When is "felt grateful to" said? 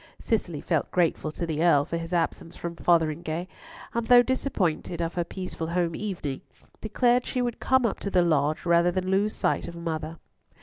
0.61-1.45